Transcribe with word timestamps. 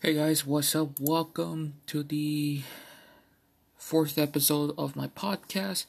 Hey 0.00 0.14
guys, 0.14 0.46
what's 0.46 0.76
up? 0.76 1.00
Welcome 1.00 1.74
to 1.88 2.04
the 2.04 2.62
fourth 3.76 4.16
episode 4.16 4.72
of 4.78 4.94
my 4.94 5.08
podcast. 5.08 5.86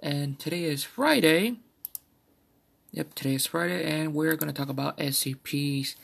And 0.00 0.38
today 0.38 0.62
is 0.62 0.84
Friday. 0.84 1.56
Yep, 2.92 3.16
today 3.16 3.34
is 3.34 3.46
Friday, 3.46 3.82
and 3.82 4.14
we're 4.14 4.36
going 4.36 4.46
to 4.46 4.56
talk 4.56 4.68
about 4.68 4.96
SCPs 4.98 5.96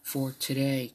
for 0.00 0.36
today. 0.38 0.92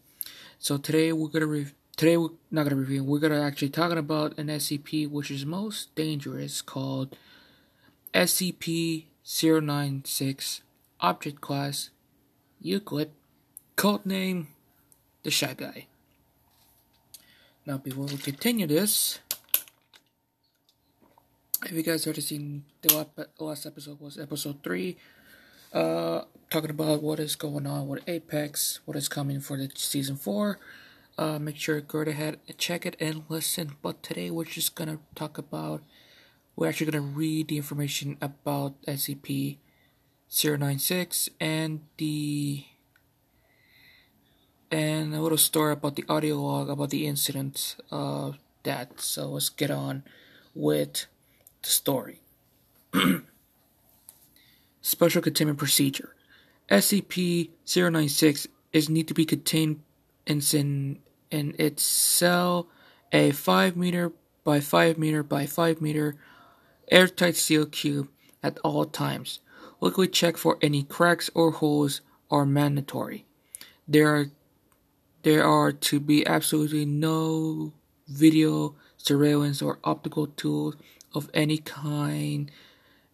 So 0.57 0.77
today 0.77 1.11
we're 1.11 1.27
going 1.27 1.41
to 1.41 1.47
re- 1.47 1.73
today 1.97 2.15
we're 2.15 2.29
not 2.49 2.63
going 2.63 2.77
to 2.77 2.77
review. 2.77 3.03
We're 3.03 3.19
going 3.19 3.33
to 3.33 3.41
actually 3.41 3.67
talking 3.67 3.97
about 3.97 4.37
an 4.37 4.47
SCP 4.47 5.11
which 5.11 5.29
is 5.29 5.45
most 5.45 5.93
dangerous 5.95 6.61
called 6.61 7.17
SCP-096 8.13 10.61
Object 11.01 11.41
Class 11.41 11.89
Euclid. 12.61 13.11
Code 13.75 14.05
name 14.05 14.47
the 15.23 15.29
Shy 15.29 15.53
Guy. 15.53 15.87
Now, 17.65 17.77
before 17.79 18.05
we 18.05 18.17
continue 18.17 18.67
this, 18.67 19.17
if 21.65 21.71
you 21.71 21.81
guys 21.81 22.05
already 22.05 22.21
seen 22.21 22.63
the 22.83 23.07
last 23.39 23.65
episode 23.65 23.99
was 23.99 24.19
episode 24.19 24.61
three, 24.61 24.97
uh, 25.73 26.21
talking 26.51 26.69
about 26.69 27.01
what 27.01 27.19
is 27.19 27.35
going 27.35 27.65
on 27.65 27.87
with 27.87 28.07
Apex, 28.07 28.81
what 28.85 28.95
is 28.95 29.09
coming 29.09 29.39
for 29.39 29.57
the 29.57 29.71
season 29.73 30.15
four. 30.15 30.59
Uh, 31.17 31.39
make 31.39 31.55
sure 31.55 31.81
go 31.81 32.01
ahead 32.01 32.37
and 32.47 32.57
check 32.59 32.85
it 32.85 32.95
and 32.99 33.23
listen. 33.29 33.71
But 33.81 34.03
today 34.03 34.29
we're 34.29 34.45
just 34.45 34.75
gonna 34.75 34.99
talk 35.15 35.39
about. 35.39 35.81
We're 36.55 36.69
actually 36.69 36.91
gonna 36.91 37.01
read 37.01 37.47
the 37.47 37.57
information 37.57 38.17
about 38.21 38.79
SCP 38.85 39.57
096 40.29 41.29
and 41.39 41.81
the 41.97 42.65
and 44.71 45.13
a 45.13 45.21
little 45.21 45.37
story 45.37 45.73
about 45.73 45.95
the 45.95 46.05
audio 46.09 46.35
log 46.35 46.69
about 46.69 46.89
the 46.89 47.07
incident 47.07 47.75
of 47.91 48.37
that. 48.63 48.99
So 49.01 49.29
let's 49.29 49.49
get 49.49 49.71
on 49.71 50.03
with 50.53 51.05
the 51.61 51.69
story. 51.69 52.21
Special 54.81 55.21
containment 55.21 55.57
procedure. 55.57 56.15
SCP-096 56.69 58.47
is 58.73 58.89
need 58.89 59.07
to 59.07 59.13
be 59.13 59.25
contained 59.25 59.81
in, 60.25 60.99
in 61.31 61.55
its 61.57 61.83
cell 61.83 62.67
a 63.11 63.31
5 63.31 63.77
meter 63.77 64.11
by 64.43 64.59
5 64.59 64.97
meter 64.97 65.23
by 65.23 65.45
5 65.45 65.81
meter 65.81 66.15
airtight 66.91 67.35
seal 67.35 67.65
cube 67.65 68.09
at 68.43 68.57
all 68.59 68.85
times. 68.85 69.39
Liquid 69.79 70.13
check 70.13 70.37
for 70.37 70.57
any 70.61 70.83
cracks 70.83 71.29
or 71.33 71.51
holes 71.51 72.01
are 72.31 72.45
mandatory. 72.45 73.25
There 73.87 74.15
are 74.15 74.27
there 75.25 75.43
are 75.43 75.71
to 75.71 75.99
be 75.99 76.25
absolutely 76.27 76.85
no 76.85 77.73
video 78.07 78.75
surveillance 78.95 79.59
or 79.59 79.79
optical 79.83 80.27
tools 80.27 80.75
of 81.15 81.31
any 81.33 81.57
kind 81.57 82.51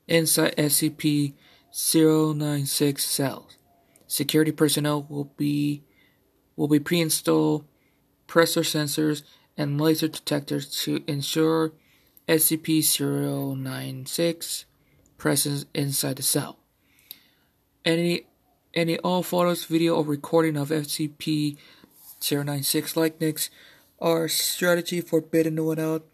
inside 0.09 0.53
SCP 0.57 1.35
096 1.73 3.01
cells. 3.01 3.55
Security 4.07 4.51
personnel 4.51 5.05
will 5.07 5.31
be 5.37 5.83
will 6.57 6.67
be 6.67 6.81
pre-installed 6.81 7.63
pressure 8.27 8.59
sensors 8.59 9.23
and 9.55 9.79
laser 9.79 10.09
detectors 10.09 10.69
to 10.83 11.01
ensure 11.07 11.71
SCP-096 12.27 14.65
presence 15.17 15.63
inside 15.73 16.17
the 16.17 16.23
cell. 16.23 16.59
Any 17.85 18.25
any 18.73 18.97
all 18.99 19.23
photos, 19.23 19.63
video, 19.63 19.95
or 19.95 20.03
recording 20.03 20.57
of 20.57 20.71
SCP 20.71 21.55
096 22.21 22.95
Likeness, 22.95 23.49
our 23.99 24.27
strategy 24.27 25.01
for 25.01 25.21
bidding 25.21 25.55
no 25.55 25.65
one 25.65 25.79
out. 25.79 26.05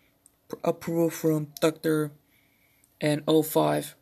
approval 0.64 1.09
from 1.09 1.47
Dr. 1.59 2.11
and 3.02 3.21
05. 3.27 3.95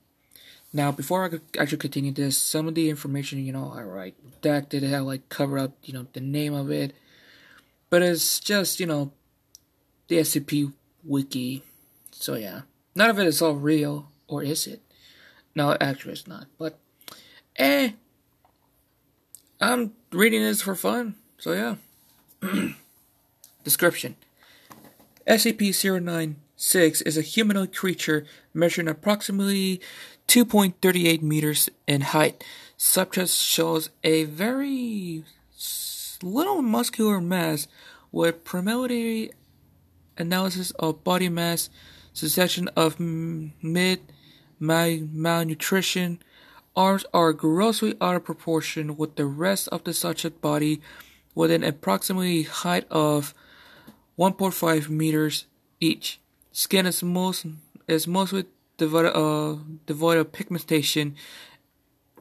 Now, 0.72 0.92
before 0.92 1.24
I 1.24 1.30
could 1.30 1.42
actually 1.58 1.80
continue 1.80 2.12
this, 2.12 2.38
some 2.38 2.68
of 2.68 2.76
the 2.76 2.90
information, 2.90 3.44
you 3.44 3.54
know, 3.54 3.74
I 3.74 3.82
write 3.82 4.16
redacted, 4.42 4.84
I 4.84 4.90
have 4.90 5.06
like 5.06 5.30
cover 5.30 5.58
up, 5.58 5.72
you 5.84 5.94
know, 5.94 6.06
the 6.14 6.20
name 6.20 6.54
of 6.54 6.70
it, 6.70 6.94
but 7.90 8.02
it's 8.02 8.40
just, 8.40 8.80
you 8.80 8.86
know, 8.86 9.12
the 10.08 10.18
SCP 10.18 10.74
wiki. 11.04 11.64
So 12.12 12.36
yeah, 12.36 12.62
none 12.94 13.10
of 13.10 13.18
it 13.20 13.26
is 13.28 13.42
all 13.42 13.56
real, 13.56 14.12
or 14.28 14.44
is 14.44 14.68
it? 14.68 14.82
No, 15.56 15.78
actually, 15.80 16.14
it's 16.14 16.28
not. 16.28 16.48
But, 16.60 16.78
eh, 17.56 17.92
I'm 19.62 19.94
reading 20.12 20.44
this 20.44 20.62
for 20.62 20.76
fun. 20.76 21.16
So 21.38 21.54
yeah. 21.54 21.76
Description 23.64 24.16
SCP-096 25.28 27.06
is 27.06 27.18
a 27.18 27.22
humanoid 27.22 27.76
creature 27.76 28.26
measuring 28.54 28.88
approximately 28.88 29.82
2.38 30.28 31.22
meters 31.22 31.70
in 31.88 32.02
height. 32.02 32.44
Subject 32.78 33.30
shows 33.30 33.90
a 34.04 34.26
very 34.26 35.24
little 36.22 36.62
muscular 36.62 37.20
mass 37.20 37.68
with 38.12 38.44
preliminary 38.44 39.32
analysis 40.18 40.72
of 40.72 41.04
body 41.04 41.30
mass, 41.30 41.70
suspicion 42.14 42.70
of 42.76 43.00
mid 43.00 44.00
malnutrition. 44.60 46.20
Arms 46.76 47.06
are 47.14 47.34
grossly 47.34 47.96
out 48.02 48.16
of 48.18 48.26
proportion 48.26 48.98
with 48.98 49.16
the 49.16 49.26
rest 49.26 49.68
of 49.70 49.84
the 49.86 49.94
subject 49.94 50.42
body 50.42 50.82
with 51.36 51.52
an 51.52 51.64
approximately 51.64 52.44
height 52.44 52.86
of 52.90 53.34
1.5 54.18 54.90
meters 54.90 55.46
each. 55.80 56.20
Skin 56.52 56.86
is 56.86 57.04
most 57.04 57.46
is 57.88 58.08
mostly 58.08 58.46
devoid, 58.78 59.86
devoid 59.86 60.18
of 60.18 60.32
pigmentation, 60.32 61.16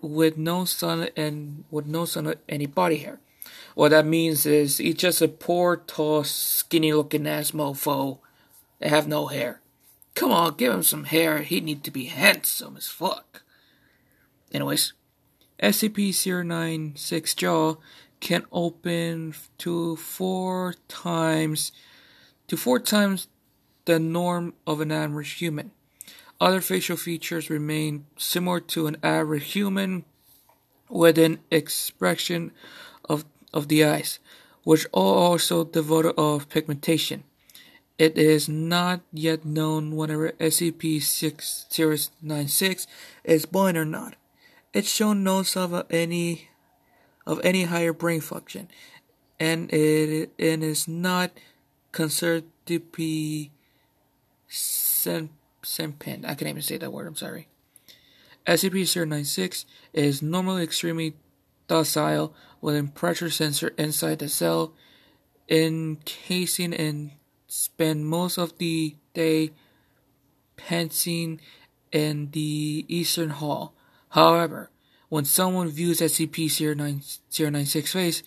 with 0.02 0.36
no 0.36 0.64
sun 0.64 1.08
and 1.16 1.64
with 1.70 1.86
no 1.86 2.04
sun 2.04 2.34
any 2.48 2.66
body 2.66 2.98
hair. 2.98 3.20
What 3.74 3.90
that 3.90 4.06
means 4.06 4.44
is 4.46 4.78
he's 4.78 4.94
just 4.96 5.22
a 5.22 5.28
poor, 5.28 5.78
tall, 5.78 6.24
skinny-looking 6.24 7.26
ass 7.26 7.52
mofo 7.52 8.18
have 8.80 9.08
no 9.08 9.26
hair. 9.26 9.60
Come 10.14 10.30
on, 10.30 10.54
give 10.54 10.72
him 10.72 10.82
some 10.82 11.04
hair. 11.04 11.38
He 11.38 11.60
need 11.60 11.82
to 11.84 11.90
be 11.90 12.04
handsome 12.04 12.76
as 12.76 12.88
fuck. 12.88 13.42
Anyways, 14.52 14.92
SCP-096 15.60 17.36
Jaw 17.36 17.76
can 18.24 18.44
open 18.50 19.32
to 19.58 19.94
four 19.96 20.74
times 20.88 21.70
to 22.48 22.56
four 22.56 22.80
times 22.80 23.28
the 23.84 24.00
norm 24.00 24.54
of 24.66 24.80
an 24.80 24.90
average 24.90 25.32
human. 25.32 25.70
Other 26.40 26.62
facial 26.62 26.96
features 26.96 27.50
remain 27.50 28.06
similar 28.16 28.60
to 28.60 28.86
an 28.86 28.96
average 29.02 29.52
human 29.52 30.06
with 30.88 31.18
an 31.18 31.40
expression 31.50 32.52
of, 33.08 33.26
of 33.52 33.68
the 33.68 33.84
eyes, 33.84 34.18
which 34.62 34.86
are 34.86 35.14
also 35.26 35.62
devoid 35.62 36.06
of 36.16 36.48
pigmentation. 36.48 37.24
It 37.98 38.16
is 38.16 38.48
not 38.48 39.02
yet 39.12 39.44
known 39.44 39.94
whether 39.94 40.32
SCP-6096 40.40 42.86
is 43.22 43.44
blind 43.44 43.76
or 43.76 43.84
not. 43.84 44.14
It's 44.72 44.88
shown 44.88 45.22
no 45.22 45.42
sign 45.42 45.74
of 45.74 45.84
any 45.90 46.48
of 47.26 47.40
any 47.44 47.64
higher 47.64 47.92
brain 47.92 48.20
function, 48.20 48.68
and 49.40 49.72
it, 49.72 50.30
it 50.38 50.62
is 50.62 50.86
not 50.86 51.30
considered 51.92 52.44
to 52.66 52.80
be 52.80 53.50
sentient. 54.48 56.24
I 56.24 56.34
can't 56.34 56.48
even 56.48 56.62
say 56.62 56.78
that 56.78 56.92
word, 56.92 57.06
I'm 57.06 57.16
sorry. 57.16 57.48
SCP-096 58.46 59.64
is 59.92 60.20
normally 60.20 60.62
extremely 60.62 61.14
docile 61.66 62.34
with 62.60 62.76
a 62.76 62.82
pressure 62.84 63.30
sensor 63.30 63.72
inside 63.78 64.18
the 64.18 64.28
cell, 64.28 64.74
encasing 65.48 66.74
and 66.74 67.12
spend 67.46 68.06
most 68.06 68.36
of 68.36 68.58
the 68.58 68.96
day 69.14 69.50
pantsing 70.56 71.38
in 71.92 72.30
the 72.32 72.84
eastern 72.88 73.30
hall. 73.30 73.74
However, 74.10 74.70
when 75.14 75.24
someone 75.24 75.68
views 75.68 76.00
SCP-096 76.00 77.88
face, 77.88 78.24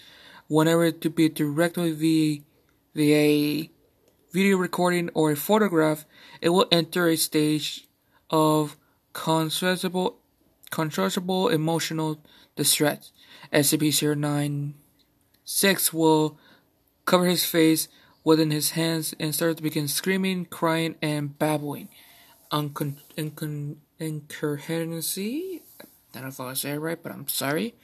whenever 0.47 0.89
to 0.89 1.09
be 1.09 1.27
directly 1.27 1.91
via, 2.95 3.67
video 4.31 4.55
recording 4.55 5.09
or 5.13 5.31
a 5.31 5.35
photograph, 5.35 6.05
it 6.39 6.47
will 6.47 6.65
enter 6.71 7.09
a 7.09 7.17
stage 7.17 7.89
of 8.29 8.77
considerable, 9.11 10.19
considerable 10.69 11.49
emotional 11.49 12.21
distress. 12.55 13.11
SCP-096 13.51 15.91
will 15.91 16.39
cover 17.03 17.25
his 17.25 17.43
face 17.43 17.89
within 18.23 18.49
his 18.49 18.71
hands 18.71 19.13
and 19.19 19.35
start 19.35 19.57
to 19.57 19.63
begin 19.63 19.89
screaming, 19.89 20.45
crying, 20.45 20.95
and 21.01 21.37
babbling. 21.37 21.89
Uncon- 22.49 23.75
incoherency 23.99 25.63
I 26.17 26.21
don't 26.21 26.39
know 26.39 26.45
if 26.45 26.51
I 26.51 26.53
say 26.55 26.71
it 26.71 26.79
right, 26.79 27.01
but 27.01 27.11
I'm 27.11 27.27
sorry. 27.27 27.75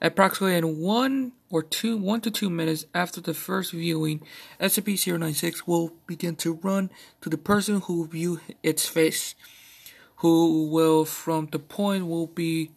Approximately 0.00 0.56
in 0.56 0.80
one 0.80 1.32
or 1.50 1.62
two, 1.62 1.96
one 1.96 2.20
to 2.22 2.30
two 2.30 2.50
minutes 2.50 2.86
after 2.94 3.20
the 3.20 3.34
first 3.34 3.72
viewing, 3.72 4.22
SCP-096 4.60 5.66
will 5.66 5.92
begin 6.06 6.36
to 6.36 6.54
run 6.54 6.90
to 7.20 7.28
the 7.28 7.38
person 7.38 7.80
who 7.82 8.06
view 8.06 8.40
its 8.62 8.86
face, 8.86 9.34
who 10.16 10.68
will 10.68 11.04
from 11.04 11.48
the 11.52 11.58
point 11.58 12.06
will 12.06 12.26
be 12.26 12.70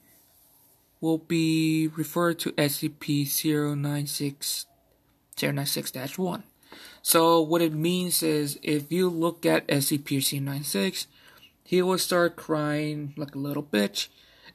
will 1.02 1.18
be 1.18 1.88
referred 1.96 2.38
to 2.40 2.52
SCP-096 2.52 4.66
096-1. 5.38 6.44
So 7.02 7.40
what 7.40 7.62
it 7.62 7.74
means 7.74 8.22
is 8.22 8.60
if 8.62 8.92
you 8.92 9.10
look 9.10 9.46
at 9.46 9.66
SCP-096, 9.68 11.08
he 11.64 11.82
will 11.82 11.98
start 11.98 12.36
crying 12.36 13.14
like 13.16 13.36
a 13.36 13.40
little 13.40 13.64
bitch, 13.64 14.10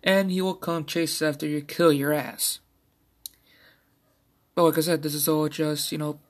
and 0.04 0.30
he 0.30 0.42
will 0.42 0.54
come 0.54 0.84
chase 0.84 1.22
after 1.22 1.46
you, 1.46 1.62
kill 1.62 1.92
your 1.92 2.12
ass. 2.12 2.60
But 4.54 4.64
like 4.64 4.78
I 4.78 4.82
said, 4.82 5.02
this 5.02 5.14
is 5.14 5.26
all 5.26 5.48
just, 5.48 5.90
you 5.90 5.98
know, 5.98 6.20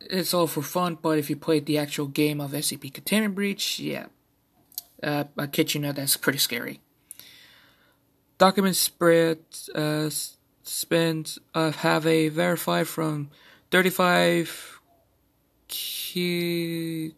it's 0.00 0.34
all 0.34 0.48
for 0.48 0.62
fun, 0.62 0.98
but 1.00 1.16
if 1.18 1.30
you 1.30 1.36
played 1.36 1.66
the 1.66 1.78
actual 1.78 2.06
game 2.06 2.40
of 2.40 2.50
SCP 2.50 2.92
Containment 2.92 3.36
Breach, 3.36 3.78
yeah, 3.78 4.06
uh, 5.02 5.24
I 5.38 5.46
kid 5.46 5.72
you 5.72 5.80
not, 5.80 5.94
that's 5.94 6.16
pretty 6.16 6.40
scary. 6.40 6.80
Document 8.36 8.74
spread 8.74 9.38
uh, 9.74 10.10
spins 10.64 11.38
uh, 11.54 11.70
have 11.70 12.04
a 12.06 12.28
verified 12.28 12.88
from 12.88 13.30
35 13.70 14.80
Q, 15.68 17.12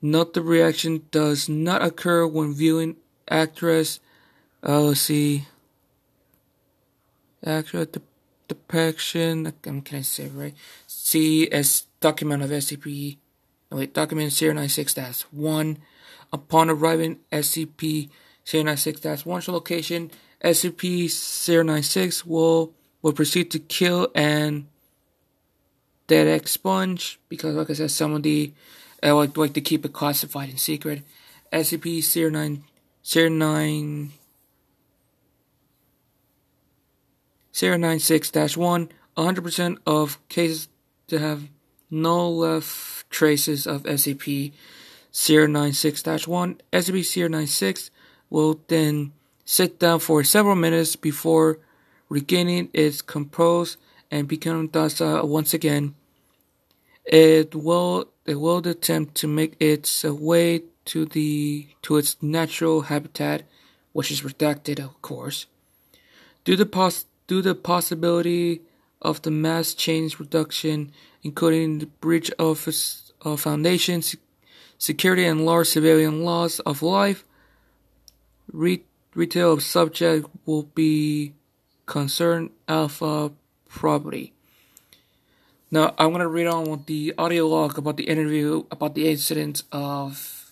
Note 0.00 0.32
the 0.34 0.42
reaction 0.42 1.02
does 1.10 1.48
not 1.48 1.82
occur 1.82 2.24
when 2.26 2.54
viewing 2.54 2.96
actress 3.28 3.98
OC 4.62 5.42
actress 7.44 7.86
de- 7.86 8.00
depiction. 8.48 9.52
Um, 9.66 9.82
can 9.82 9.98
I 9.98 10.02
say 10.02 10.28
right? 10.28 10.54
C 10.86 11.48
as 11.50 11.86
document 12.00 12.42
of 12.42 12.50
SCP. 12.50 13.18
No, 13.70 13.76
wait, 13.78 13.94
document 13.94 14.32
096-1. 14.32 15.78
Upon 16.32 16.70
arriving 16.70 17.18
SCP 17.30 18.08
096-1's 18.46 19.48
location, 19.48 20.10
SCP-096 20.42 22.26
will 22.26 22.72
will 23.02 23.12
proceed 23.12 23.50
to 23.50 23.58
kill 23.58 24.08
and 24.14 24.66
dead 26.06 26.26
expunge 26.26 27.18
because, 27.28 27.54
like 27.54 27.70
I 27.70 27.74
said, 27.74 27.90
some 27.90 28.14
of 28.14 28.22
the 28.22 28.52
I 29.02 29.10
like, 29.10 29.36
like 29.36 29.52
to 29.54 29.60
keep 29.60 29.84
it 29.84 29.92
classified 29.92 30.48
and 30.48 30.60
secret. 30.60 31.02
SCP-09 31.52 32.62
09 33.04 34.12
096-1 37.52 38.88
100% 39.16 39.78
of 39.86 40.28
cases 40.28 40.68
to 41.08 41.18
have 41.18 41.48
no 41.90 42.30
left 42.30 43.10
traces 43.10 43.66
of 43.66 43.82
SCP 43.82 44.52
096-1. 45.12 46.58
SCP 46.72 47.30
096 47.30 47.90
will 48.30 48.60
then 48.68 49.12
sit 49.44 49.78
down 49.78 50.00
for 50.00 50.24
several 50.24 50.56
minutes 50.56 50.96
before 50.96 51.58
regaining 52.08 52.68
its 52.72 53.02
composure 53.02 53.76
and 54.10 54.28
becoming 54.28 54.68
docile 54.68 55.26
once 55.28 55.54
again. 55.54 55.94
It 57.04 57.54
will 57.54 58.08
it 58.24 58.36
will 58.36 58.58
attempt 58.58 59.16
to 59.16 59.26
make 59.26 59.60
its 59.60 60.04
way 60.04 60.62
to 60.84 61.04
the 61.06 61.68
to 61.82 61.96
its 61.96 62.22
natural 62.22 62.82
habitat, 62.82 63.42
which 63.92 64.10
is 64.10 64.22
redacted, 64.22 64.78
of 64.78 65.00
course. 65.02 65.46
Due 66.44 66.56
to 66.56 66.66
pos 66.66 67.06
due 67.26 67.42
the 67.42 67.54
possibility 67.54 68.62
of 69.00 69.22
the 69.22 69.30
mass 69.30 69.74
change 69.74 70.18
reduction, 70.20 70.92
including 71.22 71.78
the 71.78 71.86
breach 71.86 72.30
of, 72.38 72.68
of 73.22 73.40
foundation 73.40 74.00
security 74.82 75.22
and 75.24 75.46
large 75.46 75.68
civilian 75.68 76.24
loss 76.24 76.58
of 76.66 76.82
life, 76.82 77.24
re 78.50 78.82
retail 79.14 79.52
of 79.52 79.62
subject 79.62 80.26
will 80.44 80.64
be 80.74 81.32
concerned 81.86 82.50
alpha 82.66 83.30
property. 83.68 84.32
Now 85.70 85.94
I'm 85.96 86.10
gonna 86.10 86.26
read 86.26 86.48
on 86.48 86.68
with 86.68 86.86
the 86.86 87.14
audio 87.16 87.46
log 87.46 87.78
about 87.78 87.96
the 87.96 88.08
interview 88.10 88.64
about 88.72 88.96
the 88.96 89.08
incident 89.08 89.62
of 89.70 90.50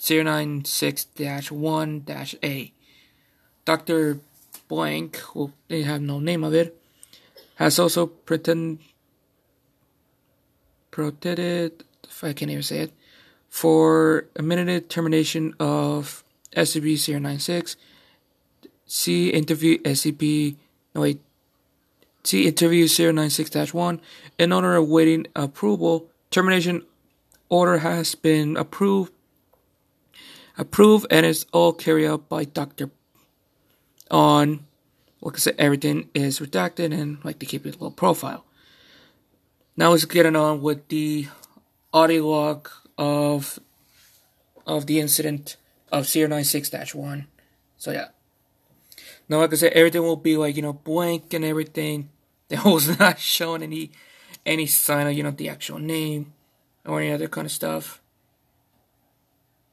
096-1-A. 0.00 2.72
Dr. 3.66 4.20
Blank, 4.68 5.16
who 5.36 5.52
they 5.68 5.82
have 5.82 6.00
no 6.00 6.20
name 6.20 6.42
of 6.42 6.54
it, 6.54 6.74
has 7.56 7.78
also 7.78 8.06
pretend 8.06 8.78
protected 10.90 11.84
if 12.08 12.24
I 12.24 12.32
can't 12.32 12.50
even 12.50 12.62
say 12.62 12.78
it 12.88 12.94
for 13.48 14.26
a 14.36 14.42
minute 14.42 14.88
termination 14.88 15.54
of 15.58 16.24
SCP-096 16.56 17.76
See 18.88 19.28
interview 19.28 19.78
SCP. 19.82 20.56
No 20.94 21.02
wait. 21.02 21.20
See 22.24 22.48
interview 22.48 22.86
096-1. 22.86 24.00
In 24.38 24.50
order 24.50 24.76
of 24.76 24.88
waiting 24.88 25.26
approval, 25.36 26.08
termination 26.30 26.82
order 27.50 27.78
has 27.78 28.14
been 28.14 28.56
approved. 28.56 29.12
Approved 30.56 31.06
and 31.10 31.26
it's 31.26 31.44
all 31.52 31.74
carried 31.74 32.08
out 32.08 32.30
by 32.30 32.44
Doctor. 32.44 32.90
On, 34.10 34.64
like 35.20 35.34
I 35.34 35.38
said, 35.38 35.56
everything 35.58 36.08
is 36.14 36.40
redacted 36.40 36.98
and 36.98 37.22
like 37.22 37.38
to 37.40 37.46
keep 37.46 37.66
it 37.66 37.80
low 37.80 37.90
profile. 37.90 38.44
Now 39.76 39.90
let's 39.90 40.06
get 40.06 40.24
on 40.24 40.62
with 40.62 40.88
the 40.88 41.28
audio 41.92 42.26
log 42.26 42.70
of 42.98 43.58
of 44.66 44.86
the 44.86 45.00
incident 45.00 45.56
of 45.90 46.04
CR96-1. 46.04 47.26
So 47.78 47.92
yeah. 47.92 48.08
Now, 49.28 49.38
like 49.38 49.52
I 49.52 49.56
said, 49.56 49.72
everything 49.72 50.02
will 50.02 50.16
be 50.16 50.36
like 50.36 50.56
you 50.56 50.62
know 50.62 50.74
blank 50.74 51.32
and 51.32 51.44
everything. 51.44 52.10
They 52.48 52.56
was 52.64 52.98
not 52.98 53.18
showing 53.18 53.62
any 53.62 53.90
any 54.46 54.64
sign 54.64 55.06
of 55.06 55.12
you 55.12 55.22
know 55.22 55.30
the 55.30 55.50
actual 55.50 55.78
name 55.78 56.32
or 56.86 56.98
any 57.00 57.12
other 57.12 57.28
kind 57.28 57.44
of 57.44 57.52
stuff. 57.52 58.00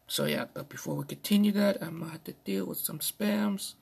So 0.08 0.26
yeah, 0.26 0.46
but 0.54 0.68
before 0.68 0.96
we 0.96 1.06
continue 1.06 1.54
that, 1.54 1.82
I'm 1.82 2.00
gonna 2.00 2.12
have 2.12 2.26
to 2.26 2.34
deal 2.44 2.66
with 2.66 2.80
some 2.80 3.00
spams. 3.00 3.76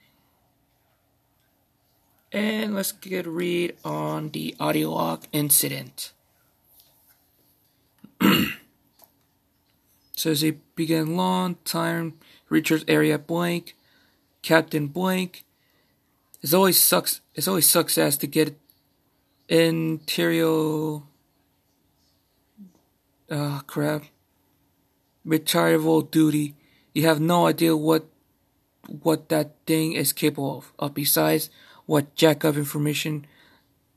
And 2.31 2.75
let's 2.75 2.91
get 2.91 3.25
read 3.25 3.77
on 3.83 4.29
the 4.29 4.55
audio 4.59 4.91
log 4.91 5.25
incident. 5.31 6.13
Says 10.15 10.41
they 10.41 10.51
began 10.75 11.17
long 11.17 11.55
time, 11.65 12.13
Richard's 12.49 12.85
area 12.87 13.17
blank, 13.17 13.75
Captain 14.41 14.87
blank, 14.87 15.45
it's 16.43 16.53
always 16.53 16.79
sucks. 16.79 17.21
It's 17.33 17.47
always 17.47 17.69
success 17.69 18.17
to 18.17 18.27
get 18.27 18.59
interior. 19.47 20.99
Ah, 23.31 23.57
uh, 23.57 23.59
crap. 23.61 24.03
Retirable 25.23 26.01
duty. 26.01 26.55
You 26.93 27.07
have 27.07 27.21
no 27.21 27.47
idea 27.47 27.77
what 27.77 28.05
what 28.87 29.29
that 29.29 29.55
thing 29.65 29.93
is 29.93 30.11
capable 30.11 30.57
of. 30.57 30.73
Uh, 30.77 30.89
besides 30.89 31.49
what 31.85 32.13
jack 32.13 32.43
of 32.43 32.57
information 32.57 33.25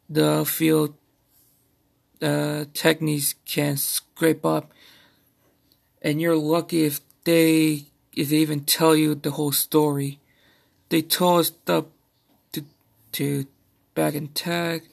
the 0.08 0.46
field 0.46 0.94
uh, 2.22 2.64
techniques 2.72 3.34
can 3.44 3.76
scrape 3.76 4.46
up, 4.46 4.70
and 6.06 6.20
you're 6.20 6.36
lucky 6.36 6.84
if 6.84 7.00
they 7.24 7.82
if 8.14 8.30
they 8.30 8.36
even 8.36 8.62
tell 8.62 8.94
you 8.94 9.16
the 9.16 9.32
whole 9.32 9.50
story. 9.50 10.20
They 10.88 11.02
told 11.02 11.40
us 11.40 11.52
the 11.64 11.84
to 13.12 13.46
back 13.94 14.14
and 14.14 14.32
tag. 14.32 14.86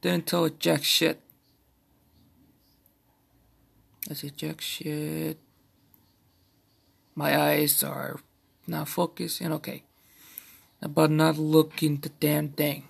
Didn't 0.00 0.26
tell 0.26 0.44
it 0.44 0.58
jack 0.58 0.82
shit. 0.82 1.20
I 4.10 4.14
said 4.14 4.36
jack 4.36 4.60
shit. 4.60 5.38
My 7.14 7.38
eyes 7.38 7.84
are 7.84 8.18
not 8.66 8.88
focusing. 8.88 9.52
Okay. 9.52 9.84
About 10.82 11.10
not 11.10 11.38
looking 11.38 11.98
the 11.98 12.10
damn 12.18 12.48
thing. 12.48 12.88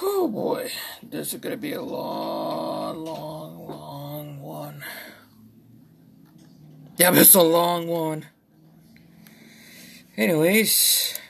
Oh 0.00 0.28
boy, 0.28 0.70
this 1.02 1.32
is 1.32 1.40
gonna 1.40 1.56
be 1.56 1.72
a 1.72 1.82
long, 1.82 3.04
long 3.04 3.66
one. 4.46 4.84
Yeah, 6.98 7.12
it's 7.14 7.34
a 7.34 7.42
long 7.42 7.88
one. 7.88 8.26
Anyways, 10.16 11.20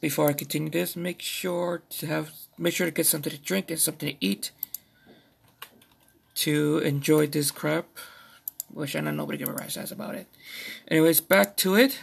before 0.00 0.28
I 0.28 0.32
continue 0.32 0.70
this, 0.70 0.96
make 0.96 1.20
sure 1.20 1.82
to 1.90 2.06
have 2.06 2.30
make 2.56 2.72
sure 2.72 2.86
to 2.86 2.90
get 2.90 3.04
something 3.04 3.30
to 3.30 3.38
drink 3.38 3.70
and 3.70 3.78
something 3.78 4.08
to 4.08 4.16
eat 4.18 4.50
to 6.36 6.78
enjoy 6.78 7.26
this 7.26 7.50
crap. 7.50 7.86
Which 8.72 8.96
I 8.96 9.00
know 9.00 9.10
nobody 9.10 9.36
give 9.38 9.48
a 9.48 9.52
rat's 9.52 9.76
ass 9.76 9.90
about 9.90 10.14
it. 10.14 10.26
Anyways, 10.88 11.20
back 11.20 11.56
to 11.58 11.74
it. 11.74 12.00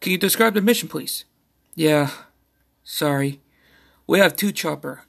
Can 0.00 0.12
you 0.12 0.18
describe 0.18 0.54
the 0.54 0.60
mission, 0.60 0.88
please? 0.88 1.24
Yeah, 1.74 2.10
sorry. 2.84 3.40
We 4.06 4.20
have 4.20 4.36
two 4.36 4.52
chopper, 4.52 5.04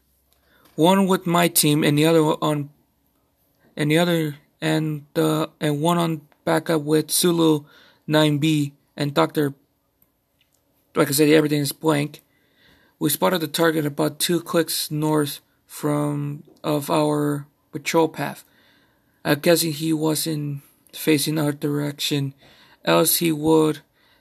one 0.75 1.07
with 1.07 1.27
my 1.27 1.47
team 1.47 1.83
and 1.83 1.97
the 1.97 2.05
other 2.05 2.21
on, 2.21 2.71
and 3.75 3.91
the 3.91 3.97
other 3.97 4.37
and 4.63 5.05
uh, 5.17 5.47
and 5.59 5.81
one 5.81 5.97
on 5.97 6.21
backup 6.45 6.81
with 6.81 7.11
Sulu 7.11 7.65
9B 8.07 8.71
and 8.95 9.13
Doctor. 9.13 9.53
Like 10.95 11.09
I 11.09 11.11
said, 11.11 11.27
everything 11.29 11.59
is 11.59 11.73
blank. 11.73 12.23
We 12.97 13.09
spotted 13.09 13.41
the 13.41 13.47
target 13.49 13.85
about 13.85 14.19
two 14.19 14.39
clicks 14.39 14.89
north 14.89 15.41
from 15.67 16.43
of 16.63 16.89
our 16.89 17.45
patrol 17.73 18.07
path. 18.07 18.45
I'm 19.25 19.39
guessing 19.39 19.73
he 19.73 19.91
wasn't 19.91 20.61
facing 20.93 21.37
our 21.37 21.51
direction, 21.51 22.33
else 22.85 23.17
he 23.17 23.33
would 23.33 23.79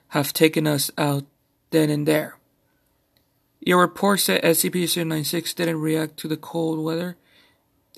have 0.08 0.32
taken 0.32 0.66
us 0.66 0.90
out 0.98 1.24
then 1.70 1.88
and 1.88 2.06
there. 2.06 2.36
Your 3.60 3.80
report 3.80 4.18
said 4.18 4.42
SCP-096 4.42 5.54
didn't 5.54 5.80
react 5.80 6.16
to 6.16 6.28
the 6.28 6.36
cold 6.36 6.80
weather. 6.80 7.16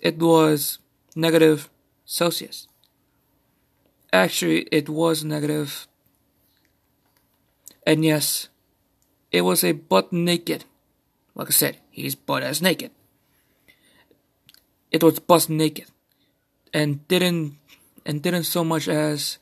It 0.03 0.19
was 0.19 0.79
negative 1.17 1.71
Celsius. 2.05 2.69
Actually, 4.13 4.63
it 4.71 4.89
was 4.89 5.25
negative. 5.25 5.89
And 7.87 8.05
yes, 8.05 8.49
it 9.33 9.43
was 9.43 9.65
a 9.65 9.73
butt 9.73 10.13
naked. 10.13 10.65
Like 11.35 11.49
I 11.49 11.51
said, 11.51 11.79
he's 11.91 12.15
butt 12.15 12.43
as 12.43 12.63
naked. 12.63 12.93
It 14.91 15.03
was 15.03 15.19
butt 15.19 15.49
naked. 15.49 15.87
And 16.73 17.07
didn't 17.09 17.59
and 18.07 18.23
didn't 18.23 18.45
so 18.45 18.65
much 18.65 18.89
as 18.89 19.39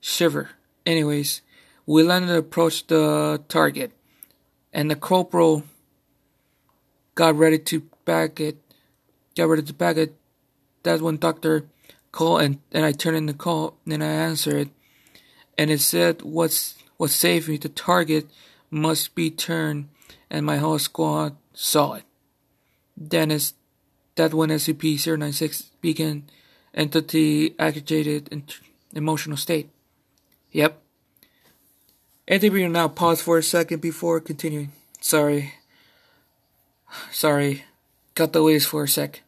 shiver. 0.00 0.50
Anyways, 0.86 1.42
we 1.86 2.02
landed 2.02 2.30
and 2.30 2.38
approached 2.38 2.88
the 2.88 3.42
target 3.48 3.92
and 4.72 4.90
the 4.90 4.96
corporal 4.96 5.64
got 7.14 7.36
ready 7.36 7.58
to 7.58 7.82
bag 8.04 8.40
it, 8.40 8.56
got 9.36 9.48
ready 9.48 9.62
to 9.62 9.72
bag 9.72 9.98
it. 9.98 10.14
That's 10.82 11.00
when 11.00 11.16
Doctor 11.16 11.66
called 12.14 12.42
and, 12.42 12.58
and 12.70 12.84
I 12.84 12.92
turned 12.92 13.16
in 13.16 13.26
the 13.26 13.34
call 13.34 13.76
and 13.90 14.02
I 14.02 14.06
answered 14.06 14.54
it, 14.54 14.68
and 15.58 15.68
it 15.70 15.80
said 15.80 16.22
what's 16.22 16.76
what 16.96 17.10
saved 17.10 17.48
me. 17.48 17.56
The 17.56 17.68
target 17.68 18.30
must 18.70 19.14
be 19.14 19.30
turned, 19.30 19.88
and 20.30 20.46
my 20.46 20.58
whole 20.58 20.78
squad 20.78 21.36
saw 21.52 21.94
it. 21.94 22.04
Then 22.96 23.28
that 24.14 24.32
when 24.32 24.50
SCP-096 24.50 25.70
began 25.80 26.22
entity 26.72 27.54
agitated 27.58 28.28
and 28.30 28.42
emotional 28.94 29.36
state. 29.36 29.68
Yep. 30.52 30.80
Interview 32.28 32.68
now 32.68 32.88
pause 32.88 33.20
for 33.20 33.38
a 33.38 33.42
second 33.42 33.80
before 33.80 34.20
continuing. 34.20 34.70
Sorry. 35.00 35.54
Sorry. 37.10 37.64
Cut 38.14 38.32
the 38.32 38.42
waves 38.42 38.66
for 38.66 38.84
a 38.84 38.88
sec. 38.88 39.22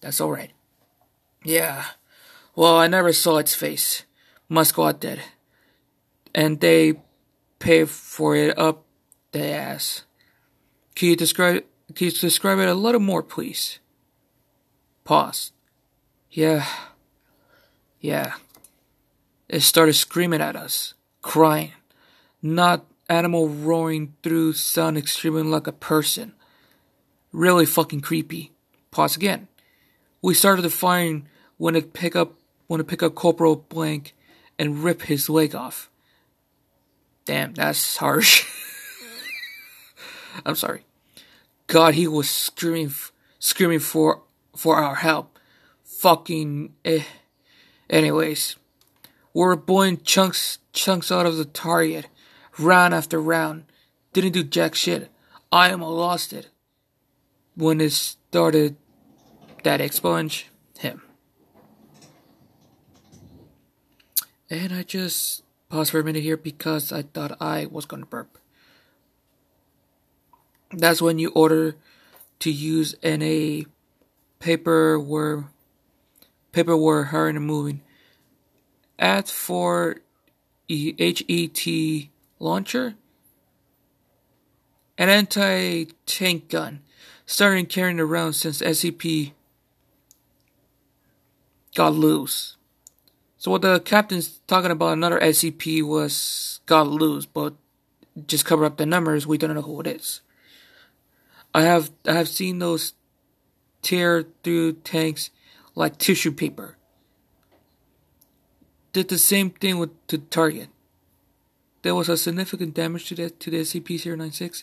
That's 0.00 0.20
alright. 0.20 0.50
Yeah. 1.44 1.84
Well, 2.54 2.76
I 2.76 2.86
never 2.86 3.12
saw 3.12 3.38
its 3.38 3.54
face. 3.54 4.04
My 4.48 4.62
squad 4.62 5.00
did. 5.00 5.20
And 6.34 6.60
they 6.60 6.94
paid 7.58 7.88
for 7.88 8.36
it 8.36 8.58
up 8.58 8.84
the 9.32 9.44
ass. 9.46 10.04
Can 10.94 11.08
you 11.08 11.16
describe 11.16 11.64
can 11.94 12.06
you 12.06 12.10
describe 12.10 12.58
it 12.58 12.68
a 12.68 12.74
little 12.74 13.00
more, 13.00 13.22
please? 13.22 13.78
Pause. 15.04 15.52
Yeah. 16.30 16.66
Yeah. 18.00 18.34
It 19.48 19.60
started 19.60 19.94
screaming 19.94 20.40
at 20.40 20.56
us, 20.56 20.94
crying 21.20 21.72
not 22.42 22.84
animal 23.08 23.48
roaring 23.48 24.14
through 24.22 24.52
sound 24.54 25.08
screaming 25.08 25.50
like 25.50 25.68
a 25.68 25.72
person. 25.72 26.34
Really 27.30 27.64
fucking 27.64 28.00
creepy. 28.00 28.52
Pause 28.90 29.16
again. 29.16 29.48
We 30.20 30.34
started 30.34 30.62
to 30.62 30.70
find 30.70 31.26
when 31.56 31.76
it 31.76 31.92
pick 31.92 32.16
up 32.16 32.34
when 32.72 32.78
to 32.78 32.84
pick 32.84 33.02
up 33.02 33.14
Corporal 33.14 33.56
Blank 33.56 34.14
and 34.58 34.82
rip 34.82 35.02
his 35.02 35.28
leg 35.28 35.54
off. 35.54 35.90
Damn, 37.26 37.52
that's 37.52 37.98
harsh. 37.98 38.46
I'm 40.46 40.56
sorry. 40.56 40.86
God, 41.66 41.92
he 41.92 42.08
was 42.08 42.30
screaming, 42.30 42.94
screaming 43.38 43.78
for 43.78 44.22
for 44.56 44.76
our 44.76 44.94
help. 44.94 45.38
Fucking 45.84 46.72
eh. 46.82 47.02
Anyways, 47.90 48.56
we're 49.34 49.54
blowing 49.54 50.00
chunks 50.00 50.56
chunks 50.72 51.12
out 51.12 51.26
of 51.26 51.36
the 51.36 51.44
target 51.44 52.06
round 52.58 52.94
after 52.94 53.20
round. 53.20 53.64
Didn't 54.14 54.32
do 54.32 54.42
jack 54.42 54.74
shit. 54.74 55.10
I 55.52 55.68
am 55.68 55.82
lost 55.82 56.32
it. 56.32 56.48
When 57.54 57.82
it 57.82 57.92
started, 57.92 58.76
that 59.62 59.82
expunge 59.82 60.46
him. 60.78 61.02
And 64.52 64.70
I 64.70 64.82
just 64.82 65.44
paused 65.70 65.92
for 65.92 66.00
a 66.00 66.04
minute 66.04 66.22
here 66.22 66.36
because 66.36 66.92
I 66.92 67.00
thought 67.00 67.40
I 67.40 67.64
was 67.64 67.86
gonna 67.86 68.04
burp. 68.04 68.36
That's 70.70 71.00
when 71.00 71.18
you 71.18 71.30
order 71.30 71.76
to 72.40 72.52
use 72.52 72.94
NA 73.02 73.62
paper 74.40 75.00
where 75.00 75.44
paper 76.52 76.76
were 76.76 77.04
hurrying 77.04 77.36
and 77.36 77.46
moving. 77.46 77.80
At 78.98 79.30
for 79.30 79.96
HEAT 80.68 82.10
launcher, 82.38 82.96
an 84.98 85.08
anti 85.08 85.86
tank 86.04 86.50
gun, 86.50 86.82
started 87.24 87.70
carrying 87.70 87.98
around 87.98 88.34
since 88.34 88.60
SCP 88.60 89.32
got 91.74 91.94
loose. 91.94 92.58
So 93.42 93.50
what 93.50 93.62
the 93.62 93.80
captain's 93.80 94.38
talking 94.46 94.70
about 94.70 94.92
another 94.92 95.18
SCP 95.18 95.82
was 95.82 96.60
got 96.66 96.86
loose, 96.86 97.26
but 97.26 97.54
just 98.28 98.44
cover 98.44 98.64
up 98.64 98.76
the 98.76 98.86
numbers, 98.86 99.26
we 99.26 99.36
don't 99.36 99.52
know 99.52 99.62
who 99.62 99.80
it 99.80 99.88
is. 99.88 100.20
I 101.52 101.62
have 101.62 101.90
I 102.06 102.12
have 102.12 102.28
seen 102.28 102.60
those 102.60 102.92
tear 103.82 104.26
through 104.44 104.74
tanks 104.84 105.30
like 105.74 105.98
tissue 105.98 106.30
paper. 106.30 106.76
Did 108.92 109.08
the 109.08 109.18
same 109.18 109.50
thing 109.50 109.78
with 109.78 109.90
the 110.06 110.18
target 110.18 110.68
there 111.82 111.96
was 111.96 112.08
a 112.08 112.16
significant 112.16 112.74
damage 112.74 113.06
to 113.08 113.16
the 113.16 113.30
to 113.30 113.50
the 113.50 113.62
SCP-096. 113.62 114.62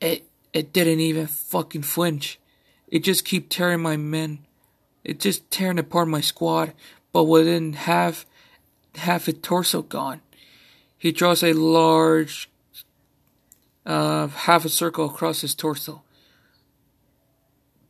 It 0.00 0.24
it 0.54 0.72
didn't 0.72 1.00
even 1.00 1.26
fucking 1.26 1.82
flinch. 1.82 2.40
It 2.88 3.04
just 3.04 3.26
keep 3.26 3.50
tearing 3.50 3.82
my 3.82 3.98
men. 3.98 4.38
It 5.04 5.20
just 5.20 5.50
tearing 5.50 5.78
apart 5.78 6.08
my 6.08 6.22
squad, 6.22 6.72
but 7.12 7.24
within 7.24 7.74
half 7.74 8.26
half 8.94 9.28
its 9.28 9.40
torso 9.42 9.82
gone. 9.82 10.20
He 10.98 11.12
draws 11.12 11.42
a 11.42 11.52
large 11.52 12.48
uh, 13.84 14.28
half 14.28 14.64
a 14.64 14.68
circle 14.68 15.06
across 15.06 15.40
his 15.40 15.54
torso. 15.54 16.02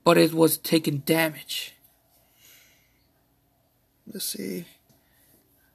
But 0.04 0.18
it 0.18 0.32
was 0.32 0.56
taking 0.58 0.98
damage. 0.98 1.74
Let's 4.06 4.26
see. 4.26 4.64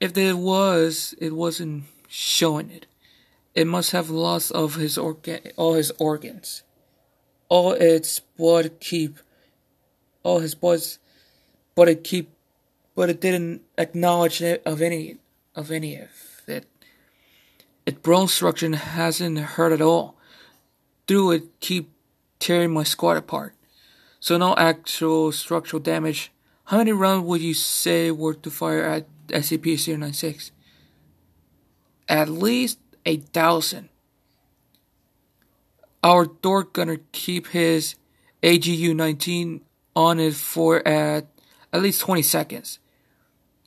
If 0.00 0.12
there 0.14 0.36
was, 0.36 1.14
it 1.18 1.34
wasn't 1.34 1.84
showing 2.08 2.70
it. 2.70 2.86
It 3.54 3.66
must 3.66 3.92
have 3.92 4.10
lost 4.10 4.52
of 4.52 4.76
his 4.76 4.96
organ, 4.98 5.40
all 5.56 5.74
his 5.74 5.90
organs, 5.98 6.62
all 7.48 7.72
its 7.72 8.20
blood 8.20 8.78
keep, 8.78 9.18
all 10.22 10.38
his 10.38 10.54
blood, 10.54 10.80
but 11.74 11.88
it 11.88 12.04
keep, 12.04 12.30
but 12.98 13.08
it 13.08 13.20
didn't 13.20 13.62
acknowledge 13.78 14.42
of 14.42 14.82
any 14.82 15.18
of 15.54 15.70
any 15.70 15.94
of 15.94 16.10
it. 16.48 16.66
Its 17.86 18.00
bone 18.00 18.26
structure 18.26 18.74
hasn't 18.74 19.38
hurt 19.38 19.70
at 19.70 19.80
all. 19.80 20.16
Through 21.06 21.30
it 21.30 21.60
keep 21.60 21.92
tearing 22.40 22.72
my 22.72 22.82
squad 22.82 23.16
apart. 23.16 23.54
So 24.18 24.36
no 24.36 24.56
actual 24.56 25.30
structural 25.30 25.80
damage. 25.80 26.32
How 26.64 26.78
many 26.78 26.90
rounds 26.90 27.24
would 27.24 27.40
you 27.40 27.54
say 27.54 28.10
were 28.10 28.34
to 28.34 28.50
fire 28.50 28.82
at 28.82 29.06
SCP-096? 29.28 30.50
At 32.08 32.28
least 32.28 32.80
a 33.06 33.18
thousand. 33.18 33.90
Our 36.02 36.26
door 36.26 36.64
gunner 36.64 36.98
keep 37.12 37.46
his 37.54 37.94
AGU-19 38.42 39.60
on 39.94 40.18
it 40.18 40.34
for 40.34 40.82
at 40.82 41.28
at 41.72 41.80
least 41.80 42.00
20 42.00 42.22
seconds. 42.22 42.80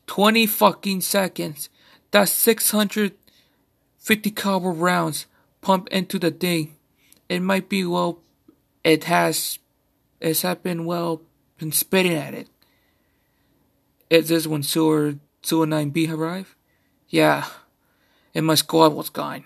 20 0.07 0.45
fucking 0.45 1.01
seconds. 1.01 1.69
That's 2.11 2.31
650 2.31 4.31
caliber 4.31 4.71
rounds 4.71 5.25
pumped 5.61 5.91
into 5.93 6.19
the 6.19 6.31
thing. 6.31 6.75
It 7.29 7.41
might 7.41 7.69
be 7.69 7.85
well, 7.85 8.19
it 8.83 9.05
has, 9.05 9.59
it's 10.19 10.41
happened 10.41 10.85
well, 10.85 11.21
been 11.57 11.71
spitting 11.71 12.13
at 12.13 12.33
it. 12.33 12.49
Is 14.09 14.27
this 14.27 14.47
when 14.47 14.63
Sewer, 14.63 15.15
Sewer 15.41 15.65
9B 15.65 16.11
arrived? 16.11 16.53
Yeah, 17.07 17.45
and 18.35 18.45
my 18.45 18.55
squad 18.55 18.93
was 18.93 19.09
gone. 19.09 19.45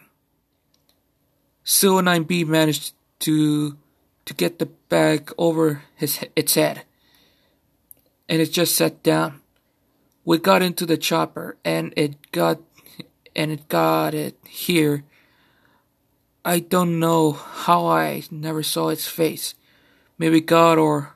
Sewer 1.64 2.02
9B 2.02 2.48
managed 2.48 2.96
to 3.20 3.78
to 4.26 4.34
get 4.34 4.60
the 4.60 4.66
bag 4.66 5.32
over 5.38 5.84
his 5.96 6.20
its 6.36 6.56
head, 6.56 6.84
and 8.28 8.42
it 8.42 8.52
just 8.52 8.76
sat 8.76 9.04
down. 9.04 9.42
We 10.26 10.40
got 10.40 10.64
into 10.64 10.88
the 10.88 10.98
chopper, 10.98 11.56
and 11.64 11.94
it 11.96 12.32
got 12.32 12.60
and 13.36 13.52
it 13.52 13.70
got 13.70 14.16
it 14.16 14.38
here. 14.48 15.04
I 16.44 16.60
don't 16.60 17.00
know 17.00 17.32
how 17.32 17.86
I 17.86 18.24
never 18.32 18.64
saw 18.64 18.90
its 18.90 19.08
face. 19.08 19.54
Maybe 20.18 20.42
God 20.42 20.78
or 20.78 21.16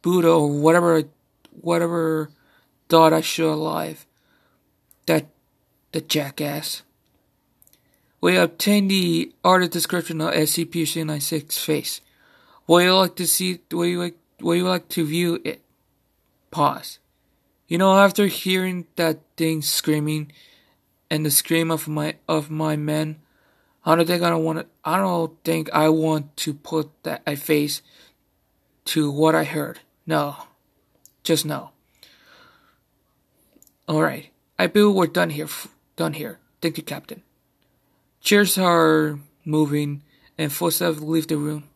Buddha 0.00 0.30
or 0.30 0.50
whatever 0.50 1.04
whatever 1.50 2.30
thought 2.88 3.12
I 3.12 3.20
should 3.20 3.52
alive. 3.52 4.06
That 5.04 5.26
the 5.92 6.00
jackass. 6.00 6.82
We 8.20 8.36
obtained 8.36 8.90
the 8.90 9.32
artist 9.42 9.72
description 9.72 10.20
of 10.20 10.34
SCP-096 10.34 11.58
face. 11.58 12.00
Would 12.66 12.84
you 12.84 12.94
like 12.94 13.16
to 13.16 13.26
see? 13.26 13.60
Would 13.72 13.88
you 13.88 13.98
like? 13.98 14.16
Would 14.40 14.58
you 14.58 14.68
like 14.68 14.88
to 14.90 15.04
view 15.04 15.40
it? 15.44 15.60
Pause. 16.50 16.99
You 17.70 17.78
know, 17.78 17.96
after 17.96 18.26
hearing 18.26 18.88
that 18.96 19.20
thing 19.36 19.62
screaming, 19.62 20.32
and 21.08 21.24
the 21.24 21.30
scream 21.30 21.70
of 21.70 21.86
my 21.86 22.16
of 22.26 22.50
my 22.50 22.74
men, 22.74 23.22
I 23.84 23.94
don't 23.94 24.06
think 24.06 24.24
I 24.24 24.28
don't 24.28 24.42
want 24.42 24.58
to. 24.58 24.66
I 24.84 24.96
don't 24.96 25.38
think 25.44 25.70
I 25.72 25.88
want 25.88 26.36
to 26.38 26.52
put 26.52 26.90
that 27.04 27.22
a 27.28 27.36
face 27.36 27.80
to 28.86 29.08
what 29.08 29.36
I 29.36 29.44
heard. 29.44 29.78
No, 30.04 30.34
just 31.22 31.46
no. 31.46 31.70
All 33.86 34.02
right, 34.02 34.30
I 34.58 34.66
believe 34.66 34.96
we're 34.96 35.06
done 35.06 35.30
here. 35.30 35.46
Done 35.94 36.14
here. 36.14 36.40
Thank 36.60 36.76
you, 36.76 36.82
Captain. 36.82 37.22
Chairs 38.20 38.58
are 38.58 39.20
moving, 39.44 40.02
and 40.36 40.52
footsteps 40.52 40.98
leave 40.98 41.28
the 41.28 41.36
room. 41.36 41.68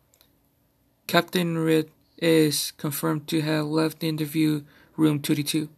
Captain 1.07 1.57
Reed 1.57 1.89
is 2.17 2.71
confirmed 2.71 3.29
to 3.29 3.39
have 3.39 3.67
left 3.67 4.01
the 4.01 4.09
interview 4.09 4.63
room 4.97 5.21
22. 5.21 5.69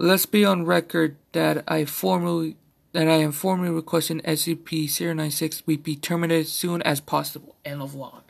Let's 0.00 0.26
be 0.26 0.44
on 0.44 0.64
record 0.64 1.16
that 1.32 1.64
I 1.66 1.84
formally 1.84 2.54
that 2.92 3.08
I 3.08 3.16
am 3.16 3.32
formally 3.32 3.70
requesting 3.70 4.20
SCP-096 4.20 5.82
be 5.82 5.96
terminated 5.96 6.42
as 6.42 6.52
soon 6.52 6.82
as 6.82 7.00
possible. 7.00 7.56
End 7.64 7.82
of 7.82 7.96
log. 7.96 8.22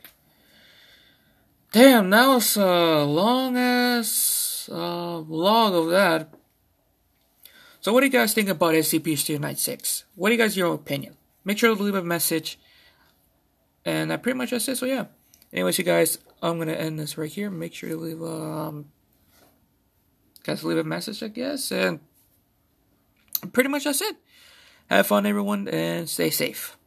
Damn, 1.71 2.09
that 2.09 2.27
was 2.27 2.57
a 2.57 3.03
long 3.03 3.55
ass 3.55 4.67
uh, 4.71 5.19
log 5.19 5.75
of 5.75 5.91
that. 5.91 6.33
So, 7.81 7.93
what 7.93 7.99
do 7.99 8.07
you 8.07 8.11
guys 8.11 8.33
think 8.33 8.49
about 8.49 8.73
SCP-096? 8.73 10.05
What 10.15 10.29
do 10.29 10.33
you 10.33 10.41
guys 10.41 10.57
your 10.57 10.73
opinion? 10.73 11.17
Make 11.45 11.59
sure 11.59 11.75
to 11.75 11.83
leave 11.83 11.93
a 11.93 12.01
message. 12.01 12.57
And 13.85 14.09
that 14.09 14.23
pretty 14.23 14.39
much 14.39 14.49
just 14.49 14.67
it. 14.67 14.77
So 14.77 14.87
yeah. 14.87 15.05
Anyways, 15.53 15.77
you 15.77 15.83
guys, 15.83 16.17
I'm 16.41 16.57
gonna 16.57 16.73
end 16.73 16.99
this 16.99 17.15
right 17.15 17.29
here. 17.29 17.51
Make 17.51 17.75
sure 17.75 17.89
to 17.89 17.95
leave 17.95 18.23
um 18.23 18.85
guys 20.43 20.63
leave 20.63 20.77
a 20.77 20.83
message, 20.83 21.21
I 21.21 21.27
guess, 21.27 21.71
and 21.71 21.99
pretty 23.53 23.69
much 23.69 23.83
that's 23.83 24.01
it. 24.01 24.15
Have 24.89 25.07
fun, 25.07 25.25
everyone, 25.25 25.67
and 25.67 26.09
stay 26.09 26.31
safe. 26.31 26.78